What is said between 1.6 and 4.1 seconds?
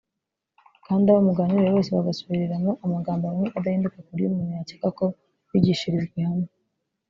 bose bagusubiriramo amagambo amwe adahinduka ku